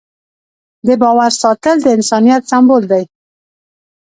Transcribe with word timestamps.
د 0.85 0.89
باور 1.01 1.31
ساتل 1.41 1.77
د 1.81 1.87
انسانیت 1.97 2.41
سمبول 2.51 2.83
دی. 2.91 3.03